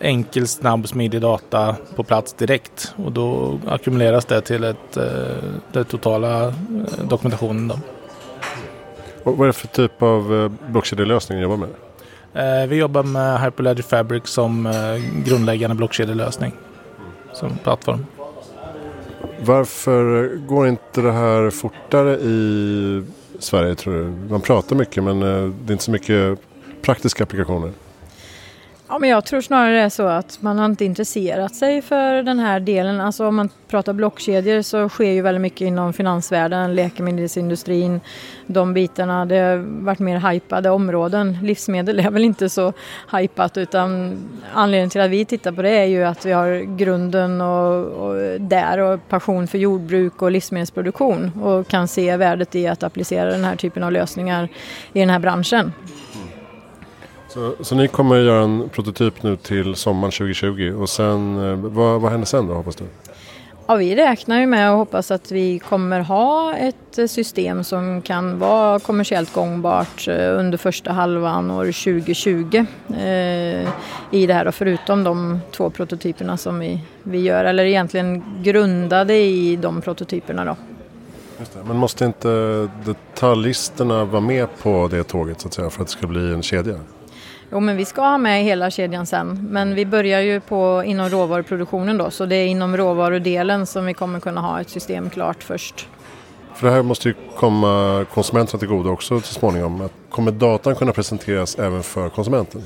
enkel, 0.00 0.46
snabb, 0.46 0.88
smidig 0.88 1.20
data 1.20 1.76
på 1.96 2.04
plats 2.04 2.32
direkt 2.32 2.94
och 2.96 3.12
då 3.12 3.58
ackumuleras 3.66 4.24
det 4.24 4.40
till 4.40 4.64
ett, 4.64 4.96
eh, 4.96 5.04
den 5.72 5.84
totala 5.84 6.46
eh, 6.46 6.54
dokumentationen. 7.08 7.68
Då. 7.68 7.78
Och 9.22 9.38
vad 9.38 9.44
är 9.44 9.46
det 9.46 9.52
för 9.52 9.68
typ 9.68 10.02
av 10.02 10.34
eh, 10.34 10.70
blockkedjelösning 10.70 11.38
ni 11.38 11.42
jobbar 11.42 11.56
med? 11.56 11.68
Vi 12.68 12.76
jobbar 12.76 13.02
med 13.02 13.40
Hyperledger 13.40 13.82
Fabric 13.82 14.26
som 14.26 14.72
grundläggande 15.26 15.76
blockkedjelösning 15.76 16.52
som 17.32 17.58
plattform. 17.58 18.06
Varför 19.40 20.28
går 20.36 20.68
inte 20.68 21.00
det 21.00 21.12
här 21.12 21.50
fortare 21.50 22.14
i 22.14 23.02
Sverige 23.38 23.74
tror 23.74 23.94
du? 23.94 24.04
Man 24.30 24.40
pratar 24.40 24.76
mycket 24.76 25.04
men 25.04 25.20
det 25.20 25.70
är 25.70 25.72
inte 25.72 25.84
så 25.84 25.90
mycket 25.90 26.38
praktiska 26.82 27.24
applikationer. 27.24 27.72
Ja, 28.90 28.98
men 28.98 29.10
jag 29.10 29.24
tror 29.24 29.40
snarare 29.40 29.76
det 29.76 29.82
är 29.82 29.88
så 29.88 30.06
att 30.06 30.42
man 30.42 30.58
har 30.58 30.66
inte 30.66 30.84
intresserat 30.84 31.54
sig 31.54 31.82
för 31.82 32.22
den 32.22 32.38
här 32.38 32.60
delen. 32.60 33.00
Alltså 33.00 33.26
om 33.26 33.36
man 33.36 33.48
pratar 33.68 33.92
blockkedjor 33.92 34.62
så 34.62 34.88
sker 34.88 35.10
ju 35.10 35.22
väldigt 35.22 35.40
mycket 35.40 35.60
inom 35.60 35.92
finansvärlden, 35.92 36.74
läkemedelsindustrin, 36.74 38.00
de 38.46 38.74
bitarna. 38.74 39.24
Det 39.24 39.38
har 39.38 39.56
varit 39.84 39.98
mer 39.98 40.30
hypade 40.30 40.70
områden. 40.70 41.38
Livsmedel 41.42 42.00
är 42.00 42.10
väl 42.10 42.24
inte 42.24 42.48
så 42.48 42.72
hypat 43.12 43.56
utan 43.56 44.18
anledningen 44.54 44.90
till 44.90 45.00
att 45.00 45.10
vi 45.10 45.24
tittar 45.24 45.52
på 45.52 45.62
det 45.62 45.70
är 45.70 45.84
ju 45.84 46.04
att 46.04 46.26
vi 46.26 46.32
har 46.32 46.76
grunden 46.76 47.40
och, 47.40 47.84
och 47.84 48.40
där 48.40 48.78
och 48.78 49.08
passion 49.08 49.46
för 49.46 49.58
jordbruk 49.58 50.22
och 50.22 50.30
livsmedelsproduktion 50.30 51.42
och 51.42 51.68
kan 51.68 51.88
se 51.88 52.16
värdet 52.16 52.54
i 52.54 52.66
att 52.66 52.82
applicera 52.82 53.30
den 53.30 53.44
här 53.44 53.56
typen 53.56 53.82
av 53.82 53.92
lösningar 53.92 54.48
i 54.92 55.00
den 55.00 55.10
här 55.10 55.18
branschen. 55.18 55.72
Så, 57.28 57.54
så 57.60 57.74
ni 57.74 57.88
kommer 57.88 58.18
att 58.18 58.24
göra 58.24 58.44
en 58.44 58.68
prototyp 58.68 59.22
nu 59.22 59.36
till 59.36 59.74
sommaren 59.74 60.12
2020 60.12 60.74
och 60.80 60.88
sen, 60.88 61.50
eh, 61.50 61.56
vad, 61.56 62.00
vad 62.00 62.10
händer 62.10 62.26
sen 62.26 62.46
då 62.46 62.54
hoppas 62.54 62.76
du? 62.76 62.84
Ja, 63.66 63.74
vi 63.74 63.96
räknar 63.96 64.40
ju 64.40 64.46
med 64.46 64.72
och 64.72 64.78
hoppas 64.78 65.10
att 65.10 65.32
vi 65.32 65.58
kommer 65.58 66.00
ha 66.00 66.56
ett 66.56 67.10
system 67.10 67.64
som 67.64 68.02
kan 68.02 68.38
vara 68.38 68.78
kommersiellt 68.78 69.32
gångbart 69.32 70.08
eh, 70.08 70.38
under 70.38 70.58
första 70.58 70.92
halvan 70.92 71.50
år 71.50 71.64
2020 71.64 72.66
eh, 72.88 73.68
i 74.10 74.26
det 74.26 74.34
här 74.34 74.48
och 74.48 74.54
förutom 74.54 75.04
de 75.04 75.40
två 75.56 75.70
prototyperna 75.70 76.36
som 76.36 76.58
vi, 76.58 76.80
vi 77.02 77.20
gör 77.20 77.44
eller 77.44 77.64
egentligen 77.64 78.24
grundade 78.42 79.14
i 79.14 79.56
de 79.56 79.80
prototyperna 79.80 80.44
då. 80.44 80.56
Men 81.64 81.76
måste 81.76 82.04
inte 82.04 82.28
detaljisterna 82.84 84.04
vara 84.04 84.20
med 84.20 84.48
på 84.62 84.88
det 84.90 85.04
tåget 85.04 85.40
så 85.40 85.48
att 85.48 85.54
säga 85.54 85.70
för 85.70 85.82
att 85.82 85.88
det 85.88 85.92
ska 85.92 86.06
bli 86.06 86.32
en 86.32 86.42
kedja? 86.42 86.80
Jo, 87.50 87.60
men 87.60 87.76
vi 87.76 87.84
ska 87.84 88.02
ha 88.02 88.18
med 88.18 88.44
hela 88.44 88.70
kedjan 88.70 89.06
sen. 89.06 89.48
Men 89.50 89.74
vi 89.74 89.86
börjar 89.86 90.20
ju 90.20 90.40
på, 90.40 90.82
inom 90.86 91.08
råvaruproduktionen 91.08 91.98
då, 91.98 92.10
så 92.10 92.26
det 92.26 92.36
är 92.36 92.46
inom 92.46 92.76
råvarudelen 92.76 93.66
som 93.66 93.86
vi 93.86 93.94
kommer 93.94 94.20
kunna 94.20 94.40
ha 94.40 94.60
ett 94.60 94.70
system 94.70 95.10
klart 95.10 95.42
först. 95.42 95.88
För 96.54 96.66
det 96.66 96.72
här 96.72 96.82
måste 96.82 97.08
ju 97.08 97.14
komma 97.36 98.04
konsumenterna 98.14 98.58
till 98.58 98.68
godo 98.68 98.90
också 98.90 99.20
så 99.20 99.34
småningom. 99.34 99.88
Kommer 100.10 100.32
datan 100.32 100.74
kunna 100.74 100.92
presenteras 100.92 101.58
även 101.58 101.82
för 101.82 102.08
konsumenten? 102.08 102.62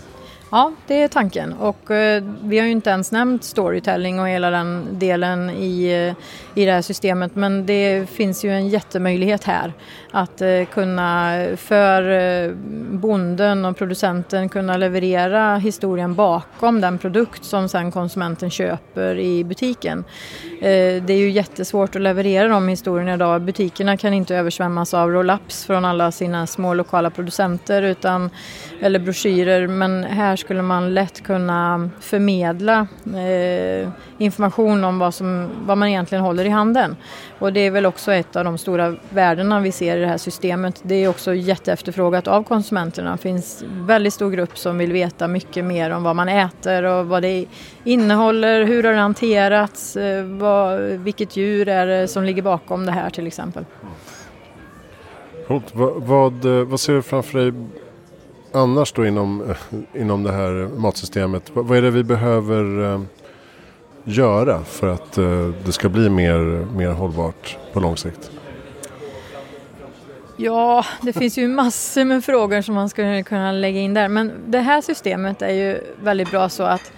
Ja, 0.54 0.72
det 0.86 1.02
är 1.02 1.08
tanken. 1.08 1.52
Och 1.52 1.90
eh, 1.90 2.22
vi 2.42 2.58
har 2.58 2.66
ju 2.66 2.72
inte 2.72 2.90
ens 2.90 3.12
nämnt 3.12 3.44
storytelling 3.44 4.20
och 4.20 4.28
hela 4.28 4.50
den 4.50 4.86
delen 4.92 5.50
i, 5.50 5.84
eh, 5.84 6.14
i 6.62 6.64
det 6.64 6.72
här 6.72 6.82
systemet 6.82 7.36
men 7.36 7.66
det 7.66 8.10
finns 8.10 8.44
ju 8.44 8.50
en 8.50 8.68
jättemöjlighet 8.68 9.44
här 9.44 9.72
att 10.10 10.42
eh, 10.42 10.64
kunna 10.72 11.32
för 11.56 12.10
eh, 12.10 12.52
bonden 12.90 13.64
och 13.64 13.76
producenten 13.76 14.48
kunna 14.48 14.76
leverera 14.76 15.56
historien 15.56 16.14
bakom 16.14 16.80
den 16.80 16.98
produkt 16.98 17.44
som 17.44 17.68
sen 17.68 17.90
konsumenten 17.90 18.50
köper 18.50 19.18
i 19.18 19.44
butiken. 19.44 20.04
Eh, 20.60 21.02
det 21.02 21.12
är 21.12 21.18
ju 21.18 21.30
jättesvårt 21.30 21.96
att 21.96 22.02
leverera 22.02 22.48
de 22.48 22.68
historierna 22.68 23.14
idag. 23.14 23.42
Butikerna 23.42 23.96
kan 23.96 24.14
inte 24.14 24.36
översvämmas 24.36 24.94
av 24.94 25.10
roll-ups 25.10 25.66
från 25.66 25.84
alla 25.84 26.12
sina 26.12 26.46
små 26.46 26.74
lokala 26.74 27.10
producenter 27.10 27.82
utan, 27.82 28.30
eller 28.80 28.98
broschyrer 28.98 29.66
men 29.66 30.04
här 30.04 30.36
skulle 30.42 30.62
man 30.62 30.94
lätt 30.94 31.22
kunna 31.22 31.90
förmedla 32.00 32.86
eh, 33.06 33.88
information 34.18 34.84
om 34.84 34.98
vad, 34.98 35.14
som, 35.14 35.48
vad 35.66 35.78
man 35.78 35.88
egentligen 35.88 36.24
håller 36.24 36.44
i 36.44 36.48
handen. 36.48 36.96
Och 37.38 37.52
det 37.52 37.60
är 37.60 37.70
väl 37.70 37.86
också 37.86 38.12
ett 38.12 38.36
av 38.36 38.44
de 38.44 38.58
stora 38.58 38.96
värdena 39.10 39.60
vi 39.60 39.72
ser 39.72 39.96
i 39.96 40.00
det 40.00 40.06
här 40.06 40.18
systemet. 40.18 40.80
Det 40.82 40.94
är 40.94 41.08
också 41.08 41.34
jätteefterfrågat 41.34 42.28
av 42.28 42.42
konsumenterna. 42.42 43.12
Det 43.12 43.18
finns 43.18 43.64
väldigt 43.68 44.14
stor 44.14 44.30
grupp 44.30 44.58
som 44.58 44.78
vill 44.78 44.92
veta 44.92 45.28
mycket 45.28 45.64
mer 45.64 45.90
om 45.90 46.02
vad 46.02 46.16
man 46.16 46.28
äter 46.28 46.82
och 46.82 47.06
vad 47.06 47.22
det 47.22 47.46
innehåller, 47.84 48.64
hur 48.64 48.82
har 48.82 48.92
det 48.92 48.98
hanterats, 48.98 49.96
eh, 49.96 50.24
vad, 50.24 50.80
vilket 50.80 51.36
djur 51.36 51.68
är 51.68 51.86
det 51.86 52.08
som 52.08 52.24
ligger 52.24 52.42
bakom 52.42 52.86
det 52.86 52.92
här 52.92 53.10
till 53.10 53.26
exempel. 53.26 53.64
Vad, 55.72 55.92
vad, 55.96 56.44
eh, 56.44 56.64
vad 56.64 56.80
ser 56.80 56.92
du 56.92 57.02
framför 57.02 57.38
dig 57.38 57.52
annars 58.52 58.92
då 58.92 59.06
inom, 59.06 59.50
eh, 59.50 60.00
inom 60.00 60.22
det 60.22 60.32
här 60.32 60.78
matsystemet? 60.78 61.50
Vad, 61.54 61.78
är 61.78 61.82
det 61.82 61.90
vi 61.90 62.04
behöver 62.04 62.92
eh, 62.94 63.00
göra 64.04 64.64
för 64.64 64.88
att 64.88 65.18
eh, 65.18 65.48
det 65.64 65.72
ska 65.72 65.88
bli 65.88 66.10
mer, 66.10 66.66
mer 66.76 66.90
hållbart 66.90 67.56
på 67.72 67.80
lång 67.80 67.96
sikt? 67.96 68.30
Ja, 70.36 70.84
det 71.02 71.12
finns 71.12 71.38
ju 71.38 71.48
massor 71.48 72.04
med 72.04 72.24
frågor 72.24 72.62
som 72.62 72.74
man 72.74 72.88
skulle 72.88 73.22
kunna 73.22 73.52
lägga 73.52 73.80
in 73.80 73.94
där. 73.94 74.08
Men 74.08 74.32
det 74.46 74.58
här 74.58 74.80
systemet 74.80 75.42
är 75.42 75.52
ju 75.52 75.80
väldigt 76.02 76.30
bra 76.30 76.48
så 76.48 76.62
att 76.62 76.92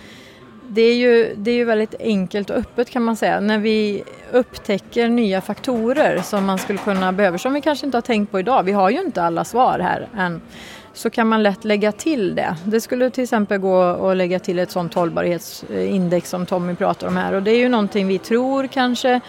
det 0.69 0.83
är 0.83 0.95
ju, 0.95 1.35
det 1.37 1.51
är 1.51 1.55
ju 1.55 1.65
väldigt 1.65 1.95
enkelt 2.01 2.51
och 2.51 2.57
öppet 2.57 2.91
kan 2.91 3.03
man 3.03 3.17
säga. 3.17 3.41
När 3.41 3.59
vi 3.59 4.05
upptäcker 4.33 5.09
nya 5.09 5.41
faktorer 5.41 6.21
som 6.23 6.45
man 6.45 6.59
skulle 6.59 6.79
kunna 6.79 7.13
behöva, 7.13 7.39
som 7.39 7.55
vi 7.55 7.61
kanske 7.61 7.87
inte 7.87 7.97
har 7.97 8.03
tänkt 8.03 8.31
på 8.31 8.39
idag. 8.39 8.63
Vi 8.63 8.73
har 8.73 8.91
ju 8.91 9.01
inte 9.01 9.23
alla 9.23 9.45
svar 9.45 9.79
här 9.79 10.09
än 10.17 10.41
så 10.95 11.11
kan 11.11 11.29
man 11.29 11.43
lätt 11.43 11.65
lägga 11.65 11.93
till 11.93 12.35
det. 12.35 12.57
Det 12.65 12.81
skulle 12.81 13.11
till 13.11 13.25
exempel 13.25 13.59
gå 13.59 13.83
att 13.83 14.17
lägga 14.17 14.39
till 14.39 14.59
ett 14.59 14.71
sådant 14.71 14.95
hållbarhetsindex 14.95 16.31
som 16.31 16.47
Tommy 16.47 16.75
pratar 16.75 17.07
om 17.07 17.17
här 17.17 17.33
och 17.33 17.43
det 17.43 17.51
är 17.51 17.59
ju 17.59 17.69
någonting 17.69 18.07
vi 18.07 18.19
tror 18.19 18.67
kanske 18.67 19.21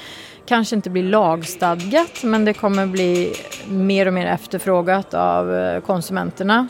kanske 0.46 0.76
inte 0.76 0.90
blir 0.90 1.04
lagstadgat 1.04 2.24
men 2.24 2.46
det 2.46 2.54
kommer 2.54 2.86
bli 2.86 3.34
mer 3.68 4.06
och 4.06 4.14
mer 4.14 4.28
efterfrågat 4.28 5.14
av 5.14 5.56
eh, 5.56 5.82
konsumenterna. 5.82 6.68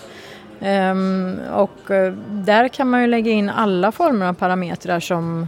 Ehm, 0.60 1.40
och 1.54 1.92
eh, 1.92 2.14
där 2.30 2.68
kan 2.68 2.90
man 2.90 3.02
ju 3.02 3.08
lägga 3.08 3.32
in 3.32 3.50
alla 3.50 3.92
former 3.92 4.26
av 4.26 4.34
parametrar 4.34 5.00
som 5.00 5.48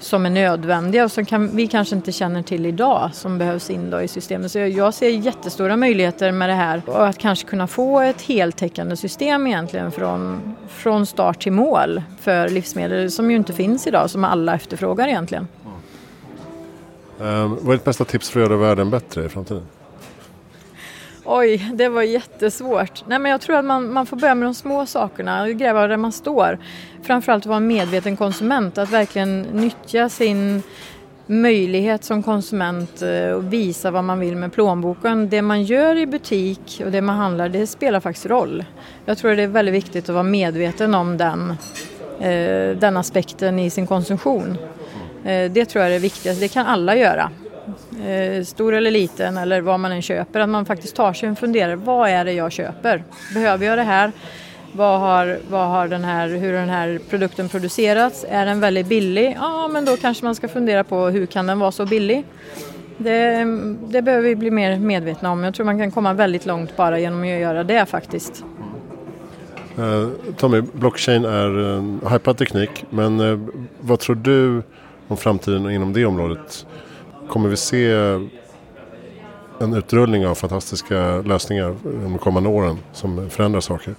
som 0.00 0.26
är 0.26 0.30
nödvändiga 0.30 1.04
och 1.04 1.12
som 1.12 1.24
kan, 1.24 1.56
vi 1.56 1.66
kanske 1.66 1.96
inte 1.96 2.12
känner 2.12 2.42
till 2.42 2.66
idag 2.66 3.10
som 3.12 3.38
behövs 3.38 3.70
in 3.70 3.94
i 3.94 4.08
systemet. 4.08 4.52
Så 4.52 4.58
jag 4.58 4.94
ser 4.94 5.08
jättestora 5.08 5.76
möjligheter 5.76 6.32
med 6.32 6.48
det 6.48 6.54
här 6.54 6.82
och 6.86 7.06
att 7.06 7.18
kanske 7.18 7.46
kunna 7.48 7.66
få 7.66 8.00
ett 8.00 8.22
heltäckande 8.22 8.96
system 8.96 9.46
egentligen 9.46 9.92
från, 9.92 10.54
från 10.68 11.06
start 11.06 11.42
till 11.42 11.52
mål 11.52 12.02
för 12.20 12.48
livsmedel 12.48 13.10
som 13.10 13.30
ju 13.30 13.36
inte 13.36 13.52
finns 13.52 13.86
idag, 13.86 14.10
som 14.10 14.24
alla 14.24 14.54
efterfrågar 14.54 15.08
egentligen. 15.08 15.48
Um, 17.18 17.58
vad 17.60 17.68
är 17.68 17.72
ditt 17.72 17.84
bästa 17.84 18.04
tips 18.04 18.30
för 18.30 18.40
att 18.40 18.50
göra 18.50 18.58
världen 18.58 18.90
bättre 18.90 19.24
i 19.24 19.28
framtiden? 19.28 19.62
Oj, 21.28 21.70
det 21.74 21.88
var 21.88 22.02
jättesvårt. 22.02 23.04
Nej, 23.06 23.18
men 23.18 23.30
jag 23.30 23.40
tror 23.40 23.56
att 23.56 23.64
man, 23.64 23.92
man 23.92 24.06
får 24.06 24.16
börja 24.16 24.34
med 24.34 24.46
de 24.46 24.54
små 24.54 24.86
sakerna, 24.86 25.50
gräva 25.50 25.86
där 25.86 25.96
man 25.96 26.12
står. 26.12 26.58
Framförallt 27.02 27.46
vara 27.46 27.56
en 27.56 27.66
medveten 27.66 28.16
konsument, 28.16 28.78
att 28.78 28.90
verkligen 28.90 29.42
nyttja 29.42 30.08
sin 30.08 30.62
möjlighet 31.26 32.04
som 32.04 32.22
konsument 32.22 33.02
eh, 33.02 33.30
och 33.30 33.52
visa 33.52 33.90
vad 33.90 34.04
man 34.04 34.20
vill 34.20 34.36
med 34.36 34.52
plånboken. 34.52 35.28
Det 35.28 35.42
man 35.42 35.62
gör 35.62 35.96
i 35.96 36.06
butik 36.06 36.82
och 36.84 36.90
det 36.90 37.00
man 37.02 37.16
handlar, 37.16 37.48
det 37.48 37.66
spelar 37.66 38.00
faktiskt 38.00 38.26
roll. 38.26 38.64
Jag 39.04 39.18
tror 39.18 39.36
det 39.36 39.42
är 39.42 39.46
väldigt 39.46 39.74
viktigt 39.74 40.08
att 40.08 40.14
vara 40.14 40.22
medveten 40.22 40.94
om 40.94 41.16
den, 41.16 41.50
eh, 42.20 42.78
den 42.78 42.96
aspekten 42.96 43.58
i 43.58 43.70
sin 43.70 43.86
konsumtion. 43.86 44.58
Eh, 45.24 45.50
det 45.50 45.64
tror 45.64 45.84
jag 45.84 45.90
är 45.90 45.94
det 45.94 45.98
viktigaste, 45.98 46.44
det 46.44 46.48
kan 46.48 46.66
alla 46.66 46.96
göra. 46.96 47.30
Eh, 48.06 48.44
stor 48.44 48.74
eller 48.74 48.90
liten 48.90 49.36
eller 49.36 49.60
vad 49.60 49.80
man 49.80 49.92
än 49.92 50.02
köper, 50.02 50.40
att 50.40 50.48
man 50.48 50.66
faktiskt 50.66 50.96
tar 50.96 51.12
sig 51.12 51.28
en 51.28 51.36
funderare. 51.36 51.76
Vad 51.76 52.08
är 52.08 52.24
det 52.24 52.32
jag 52.32 52.52
köper? 52.52 53.04
Behöver 53.34 53.66
jag 53.66 53.78
det 53.78 53.82
här? 53.82 54.12
Vad 54.72 55.00
har, 55.00 55.38
vad 55.50 55.68
har 55.68 55.88
den 55.88 56.04
här, 56.04 56.28
hur 56.28 56.52
har 56.52 56.60
den 56.60 56.68
här 56.68 57.00
produkten 57.10 57.48
producerats? 57.48 58.26
Är 58.28 58.46
den 58.46 58.60
väldigt 58.60 58.86
billig? 58.86 59.36
Ja, 59.40 59.68
men 59.68 59.84
då 59.84 59.96
kanske 59.96 60.24
man 60.24 60.34
ska 60.34 60.48
fundera 60.48 60.84
på 60.84 61.06
hur 61.06 61.26
kan 61.26 61.46
den 61.46 61.58
vara 61.58 61.72
så 61.72 61.86
billig? 61.86 62.24
Det, 62.96 63.44
det 63.88 64.02
behöver 64.02 64.28
vi 64.28 64.36
bli 64.36 64.50
mer 64.50 64.78
medvetna 64.78 65.32
om. 65.32 65.44
Jag 65.44 65.54
tror 65.54 65.66
man 65.66 65.78
kan 65.78 65.90
komma 65.90 66.12
väldigt 66.12 66.46
långt 66.46 66.76
bara 66.76 66.98
genom 66.98 67.22
att 67.22 67.28
göra 67.28 67.64
det 67.64 67.86
faktiskt. 67.86 68.44
Uh, 69.78 70.08
Tommy, 70.36 70.60
blockchain 70.60 71.24
är 71.24 71.58
en 71.58 72.00
hypad 72.10 72.38
teknik 72.38 72.84
men 72.90 73.20
uh, 73.20 73.48
vad 73.80 74.00
tror 74.00 74.16
du 74.16 74.62
om 75.08 75.16
framtiden 75.16 75.70
inom 75.70 75.92
det 75.92 76.06
området? 76.06 76.66
Kommer 77.28 77.48
vi 77.48 77.56
se 77.56 77.90
en 79.60 79.74
utrullning 79.74 80.26
av 80.26 80.34
fantastiska 80.34 81.22
lösningar 81.22 81.76
de 81.82 82.18
kommande 82.18 82.48
åren 82.48 82.78
som 82.92 83.30
förändrar 83.30 83.60
saker? 83.60 83.94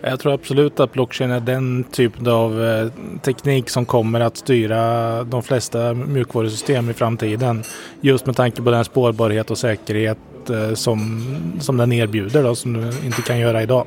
Jag 0.00 0.20
tror 0.20 0.32
absolut 0.32 0.80
att 0.80 0.92
blockchain 0.92 1.30
är 1.30 1.40
den 1.40 1.84
typen 1.84 2.26
av 2.26 2.64
eh, 2.64 2.88
teknik 3.22 3.70
som 3.70 3.86
kommer 3.86 4.20
att 4.20 4.36
styra 4.36 5.24
de 5.24 5.42
flesta 5.42 5.94
mjukvarusystem 5.94 6.90
i 6.90 6.92
framtiden. 6.92 7.62
Just 8.00 8.26
med 8.26 8.36
tanke 8.36 8.62
på 8.62 8.70
den 8.70 8.84
spårbarhet 8.84 9.50
och 9.50 9.58
säkerhet 9.58 10.18
eh, 10.50 10.74
som, 10.74 11.22
som 11.60 11.76
den 11.76 11.92
erbjuder 11.92 12.42
då, 12.42 12.54
som 12.54 12.72
du 12.72 13.06
inte 13.06 13.22
kan 13.22 13.38
göra 13.38 13.62
idag 13.62 13.86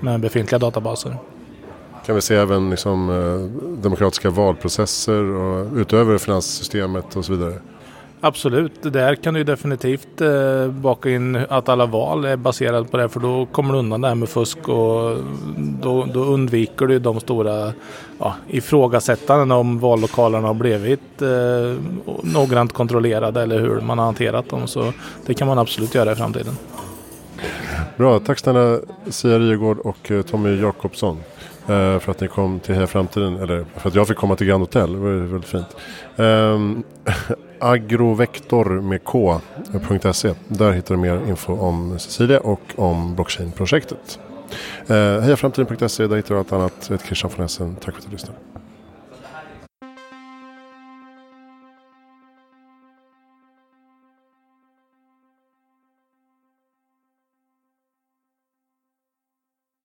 med 0.00 0.20
befintliga 0.20 0.58
databaser. 0.58 1.16
Kan 2.06 2.14
vi 2.14 2.20
se 2.20 2.34
även 2.34 2.70
liksom, 2.70 3.10
eh, 3.10 3.62
demokratiska 3.82 4.30
valprocesser 4.30 5.22
och 5.22 5.76
utöver 5.76 6.18
finanssystemet 6.18 7.16
och 7.16 7.24
så 7.24 7.32
vidare? 7.32 7.54
Absolut, 8.20 8.92
där 8.92 9.14
kan 9.14 9.34
du 9.34 9.44
definitivt 9.44 10.20
eh, 10.20 10.66
baka 10.68 11.10
in 11.10 11.36
att 11.48 11.68
alla 11.68 11.86
val 11.86 12.24
är 12.24 12.36
baserade 12.36 12.88
på 12.88 12.96
det 12.96 13.08
för 13.08 13.20
då 13.20 13.46
kommer 13.46 13.72
du 13.72 13.78
undan 13.78 14.00
det 14.00 14.08
här 14.08 14.14
med 14.14 14.28
fusk 14.28 14.68
och 14.68 15.16
då, 15.56 16.04
då 16.14 16.20
undviker 16.24 16.86
du 16.86 16.98
de 16.98 17.20
stora 17.20 17.72
ja, 18.18 18.34
ifrågasättandena 18.48 19.56
om 19.56 19.78
vallokalerna 19.78 20.46
har 20.46 20.54
blivit 20.54 21.22
eh, 21.22 21.28
noggrant 22.22 22.72
kontrollerade 22.72 23.42
eller 23.42 23.60
hur 23.60 23.80
man 23.80 23.98
har 23.98 24.04
hanterat 24.04 24.50
dem. 24.50 24.66
Så 24.66 24.92
det 25.26 25.34
kan 25.34 25.48
man 25.48 25.58
absolut 25.58 25.94
göra 25.94 26.12
i 26.12 26.14
framtiden. 26.14 26.54
Bra, 27.96 28.18
tack 28.18 28.38
snälla 28.38 28.78
Sia 29.08 29.38
Ryegård 29.38 29.78
och 29.78 30.10
eh, 30.10 30.22
Tommy 30.22 30.60
Jakobsson. 30.60 31.18
Eh, 31.68 31.98
för 31.98 32.10
att 32.10 32.20
ni 32.20 32.28
kom 32.28 32.60
till 32.60 32.74
Heja 32.74 32.86
Framtiden, 32.86 33.36
eller 33.36 33.64
för 33.76 33.88
att 33.88 33.94
jag 33.94 34.08
fick 34.08 34.16
komma 34.16 34.36
till 34.36 34.46
Grand 34.46 34.62
Hotel. 34.62 34.92
Det 34.92 34.98
var 34.98 35.10
väldigt 35.10 35.50
fint. 35.50 35.76
Ehm, 36.16 36.82
Agrovektor 37.60 38.80
med 38.80 39.04
k.se. 39.04 40.34
Där 40.48 40.72
hittar 40.72 40.94
du 40.94 41.00
mer 41.00 41.28
info 41.28 41.58
om 41.58 41.98
Cecilia 41.98 42.40
och 42.40 42.60
om 42.76 43.14
blockchain-projektet. 43.14 44.18
Eh, 44.86 44.96
uh, 44.96 45.20
Hejaframtiden.se, 45.20 46.06
där 46.06 46.16
hittar 46.16 46.34
du 46.34 46.38
allt 46.38 46.52
annat. 46.52 46.72
Jag 46.88 46.94
heter 46.94 47.06
Christian 47.06 47.30
von 47.36 47.44
Essen. 47.44 47.76
Tack 47.80 47.94
för 47.94 48.00
att 48.00 48.06
du 48.06 48.12
lyssnade. 48.12 48.38